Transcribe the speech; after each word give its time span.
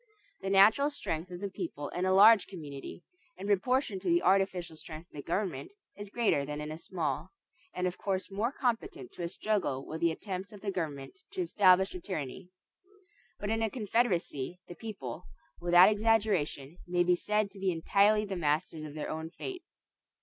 The 0.41 0.49
natural 0.49 0.89
strength 0.89 1.29
of 1.29 1.41
the 1.41 1.49
people 1.51 1.89
in 1.89 2.05
a 2.05 2.11
large 2.11 2.47
community, 2.47 3.03
in 3.37 3.45
proportion 3.45 3.99
to 3.99 4.09
the 4.09 4.23
artificial 4.23 4.75
strength 4.75 5.09
of 5.09 5.13
the 5.15 5.21
government, 5.21 5.73
is 5.95 6.09
greater 6.09 6.43
than 6.43 6.59
in 6.59 6.71
a 6.71 6.79
small, 6.79 7.29
and 7.75 7.85
of 7.85 7.99
course 7.99 8.31
more 8.31 8.51
competent 8.51 9.11
to 9.11 9.21
a 9.21 9.29
struggle 9.29 9.85
with 9.85 10.01
the 10.01 10.09
attempts 10.11 10.51
of 10.53 10.61
the 10.61 10.71
government 10.71 11.19
to 11.33 11.41
establish 11.41 11.93
a 11.93 11.99
tyranny. 12.01 12.49
But 13.39 13.51
in 13.51 13.61
a 13.61 13.69
confederacy 13.69 14.59
the 14.67 14.73
people, 14.73 15.27
without 15.59 15.87
exaggeration, 15.89 16.79
may 16.87 17.03
be 17.03 17.15
said 17.15 17.51
to 17.51 17.59
be 17.59 17.71
entirely 17.71 18.25
the 18.25 18.35
masters 18.35 18.81
of 18.81 18.95
their 18.95 19.11
own 19.11 19.29
fate. 19.29 19.63